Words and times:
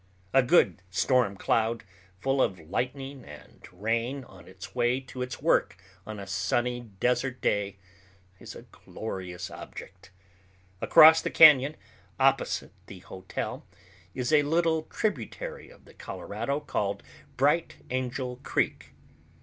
A 0.33 0.41
good 0.41 0.81
storm 0.89 1.37
cloud 1.37 1.83
full 2.21 2.41
of 2.41 2.57
lightning 2.59 3.23
and 3.23 3.61
rain 3.71 4.23
on 4.23 4.47
its 4.47 4.73
way 4.73 4.99
to 4.99 5.21
its 5.21 5.43
work 5.43 5.77
on 6.07 6.19
a 6.19 6.25
sunny 6.25 6.79
desert 6.99 7.39
day 7.39 7.77
is 8.39 8.55
a 8.55 8.63
glorious 8.63 9.51
object. 9.51 10.09
Across 10.81 11.21
the 11.21 11.29
cañon, 11.29 11.75
opposite 12.19 12.73
the 12.87 13.01
hotel, 13.01 13.63
is 14.15 14.33
a 14.33 14.41
little 14.41 14.85
tributary 14.89 15.69
of 15.69 15.85
the 15.85 15.93
Colorado 15.93 16.59
called 16.61 17.03
Bright 17.37 17.75
Angel 17.91 18.37
Creek. 18.41 18.95